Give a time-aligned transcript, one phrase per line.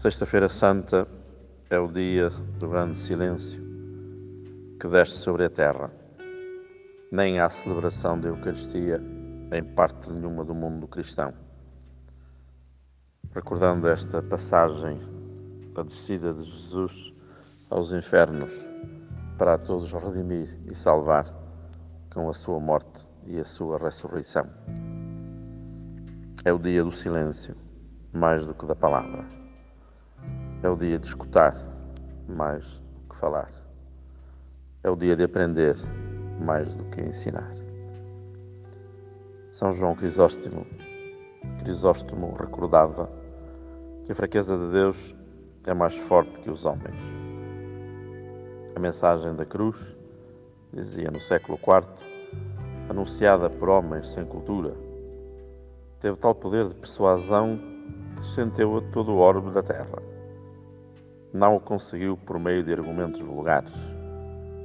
[0.00, 1.06] Sexta-feira Santa
[1.68, 3.62] é o dia do grande silêncio
[4.80, 5.92] que desce sobre a terra.
[7.12, 8.98] Nem há celebração da Eucaristia
[9.52, 11.34] em parte nenhuma do mundo cristão.
[13.34, 14.98] Recordando esta passagem,
[15.76, 17.12] a descida de Jesus
[17.68, 18.54] aos infernos
[19.36, 21.26] para a todos redimir e salvar
[22.10, 24.48] com a sua morte e a sua ressurreição.
[26.42, 27.54] É o dia do silêncio,
[28.14, 29.39] mais do que da palavra.
[30.62, 31.56] É o dia de escutar
[32.28, 33.50] mais do que falar.
[34.84, 35.74] É o dia de aprender
[36.38, 37.50] mais do que ensinar.
[39.54, 40.66] São João Crisóstomo,
[41.60, 43.10] Crisóstomo recordava
[44.04, 45.16] que a fraqueza de Deus
[45.64, 47.00] é mais forte que os homens.
[48.76, 49.96] A mensagem da cruz,
[50.74, 51.88] dizia no século IV,
[52.90, 54.74] anunciada por homens sem cultura,
[56.00, 57.58] teve tal poder de persuasão
[58.14, 60.19] que senteu a todo o orbe da terra.
[61.32, 63.72] Não o conseguiu por meio de argumentos vulgares,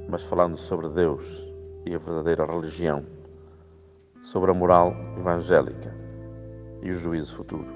[0.08, 1.24] mas falando sobre Deus
[1.84, 3.04] e a verdadeira religião,
[4.24, 5.94] sobre a moral evangélica
[6.82, 7.72] e o juízo futuro.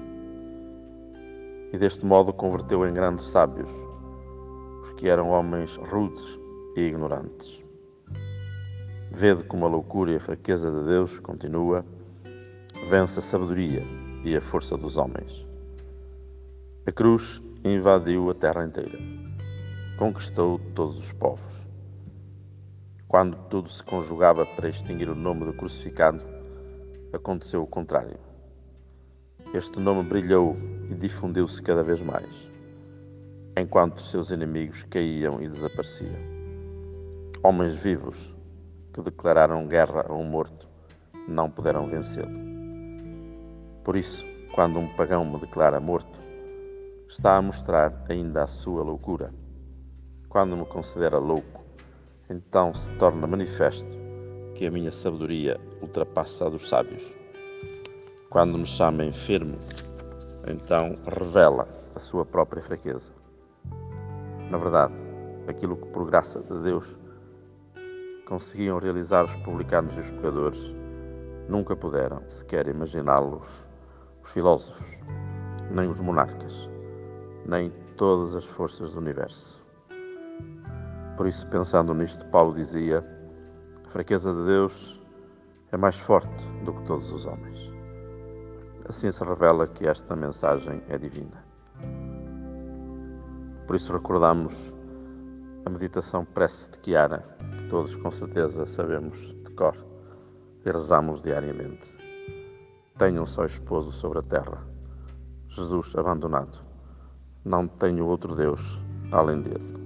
[1.71, 3.71] E deste modo converteu em grandes sábios
[4.83, 6.37] os que eram homens rudes
[6.75, 7.63] e ignorantes.
[9.09, 11.85] Vede como a loucura e a fraqueza de Deus continua,
[12.89, 13.83] vence a sabedoria
[14.25, 15.47] e a força dos homens.
[16.85, 18.97] A cruz invadiu a terra inteira,
[19.95, 21.67] conquistou todos os povos.
[23.07, 26.23] Quando tudo se conjugava para extinguir o nome do crucificado,
[27.13, 28.17] aconteceu o contrário.
[29.53, 30.57] Este nome brilhou
[30.89, 32.49] e difundiu-se cada vez mais,
[33.55, 36.17] enquanto seus inimigos caíam e desapareciam.
[37.43, 38.35] Homens vivos
[38.91, 40.67] que declararam guerra a um morto
[41.27, 42.31] não puderam vencê-lo.
[43.83, 46.19] Por isso, quando um pagão me declara morto,
[47.11, 49.33] está a mostrar ainda a sua loucura.
[50.29, 51.61] Quando me considera louco,
[52.29, 53.97] então se torna manifesto
[54.55, 57.13] que a minha sabedoria ultrapassa a dos sábios.
[58.29, 59.57] Quando me chama enfermo,
[60.47, 63.11] então revela a sua própria fraqueza.
[64.49, 65.01] Na verdade,
[65.49, 66.97] aquilo que por graça de Deus
[68.25, 70.73] conseguiam realizar os publicanos e os pecadores,
[71.49, 73.67] nunca puderam sequer imaginá-los
[74.23, 74.87] os filósofos,
[75.69, 76.70] nem os monarcas
[77.45, 79.61] nem todas as forças do universo.
[81.17, 83.05] Por isso, pensando nisto, Paulo dizia:
[83.85, 84.99] a fraqueza de Deus
[85.71, 87.71] é mais forte do que todos os homens.
[88.87, 91.45] Assim se revela que esta mensagem é divina.
[93.67, 94.73] Por isso, recordamos
[95.65, 97.23] a meditação prece de Chiara,
[97.57, 99.75] que todos com certeza sabemos de cor
[100.65, 101.95] e rezamos diariamente.
[102.97, 104.65] Tenho um só esposo sobre a terra,
[105.47, 106.70] Jesus abandonado
[107.43, 108.79] não tenho outro Deus
[109.11, 109.80] além dele.